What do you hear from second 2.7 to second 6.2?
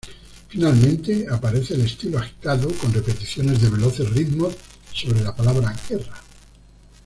con repeticiones de veloces ritmos sobre la palabra guerra..